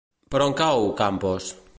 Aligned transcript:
Per 0.35 0.39
on 0.45 0.55
cau 0.61 0.87
Campos? 1.03 1.51